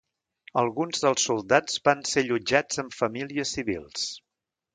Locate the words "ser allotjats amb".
2.13-2.97